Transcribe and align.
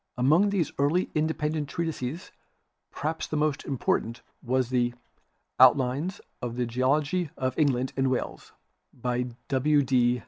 Among 0.17 0.49
these 0.49 0.71
early 0.79 1.11
independent 1.13 1.69
treatises 1.69 2.31
perhaps 2.89 3.27
the 3.27 3.37
most 3.37 3.65
important 3.65 4.23
was 4.41 4.69
the 4.71 4.95
"Outlines 5.59 6.19
of 6.41 6.55
the 6.55 6.65
Geology 6.65 7.29
of 7.37 7.55
England 7.55 7.93
and 7.95 8.09
Wales" 8.09 8.51
by 8.91 9.25
W. 9.49 9.83
D. 9.83 10.19